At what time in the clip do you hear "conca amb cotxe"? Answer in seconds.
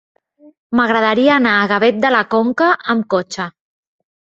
2.33-3.49